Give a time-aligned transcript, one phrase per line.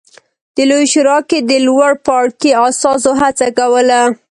[0.55, 4.01] د لویې شورا کې د لوړ پاړکي استازو هڅه کوله